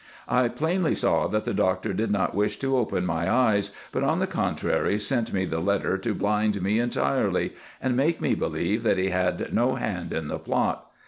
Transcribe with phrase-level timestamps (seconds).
[0.27, 4.17] I plainly saw that the Doctor did not wish to open my eyes, but, on
[4.17, 8.97] the contrary, sent me the letter to blind me entirely, and make me believe, that
[8.97, 10.87] he had no hand in the plot.